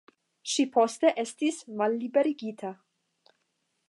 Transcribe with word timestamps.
Ŝi 0.51 0.63
poste 0.77 1.11
estis 1.23 1.59
malliberigita. 1.81 2.73